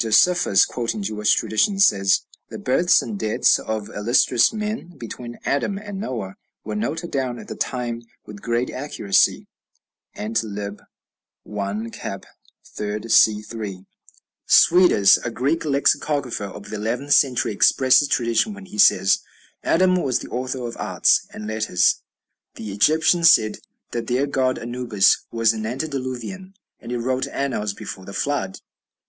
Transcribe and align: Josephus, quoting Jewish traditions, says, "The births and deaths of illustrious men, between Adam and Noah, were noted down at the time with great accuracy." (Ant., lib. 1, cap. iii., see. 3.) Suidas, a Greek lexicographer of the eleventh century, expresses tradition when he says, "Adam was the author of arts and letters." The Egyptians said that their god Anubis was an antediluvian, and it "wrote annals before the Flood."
Josephus, 0.00 0.64
quoting 0.64 1.00
Jewish 1.00 1.32
traditions, 1.34 1.86
says, 1.86 2.22
"The 2.48 2.58
births 2.58 3.02
and 3.02 3.16
deaths 3.16 3.60
of 3.60 3.88
illustrious 3.88 4.52
men, 4.52 4.96
between 4.98 5.38
Adam 5.44 5.78
and 5.78 6.00
Noah, 6.00 6.34
were 6.64 6.74
noted 6.74 7.12
down 7.12 7.38
at 7.38 7.46
the 7.46 7.54
time 7.54 8.02
with 8.24 8.42
great 8.42 8.68
accuracy." 8.68 9.46
(Ant., 10.16 10.42
lib. 10.42 10.82
1, 11.44 11.92
cap. 11.92 12.26
iii., 12.80 13.08
see. 13.08 13.42
3.) 13.42 13.86
Suidas, 14.48 15.18
a 15.24 15.30
Greek 15.30 15.64
lexicographer 15.64 16.46
of 16.46 16.70
the 16.70 16.74
eleventh 16.74 17.12
century, 17.12 17.52
expresses 17.52 18.08
tradition 18.08 18.54
when 18.54 18.66
he 18.66 18.78
says, 18.78 19.20
"Adam 19.62 19.94
was 20.02 20.18
the 20.18 20.28
author 20.30 20.66
of 20.66 20.76
arts 20.78 21.28
and 21.32 21.46
letters." 21.46 22.02
The 22.56 22.72
Egyptians 22.72 23.30
said 23.30 23.58
that 23.92 24.08
their 24.08 24.26
god 24.26 24.58
Anubis 24.58 25.18
was 25.30 25.52
an 25.52 25.64
antediluvian, 25.64 26.54
and 26.80 26.90
it 26.90 26.98
"wrote 26.98 27.28
annals 27.28 27.72
before 27.72 28.04
the 28.04 28.12
Flood." 28.12 28.58